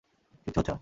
[0.45, 0.79] কিছু হচ্ছে না।